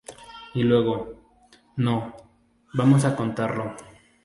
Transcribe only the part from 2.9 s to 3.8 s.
a cortarlo".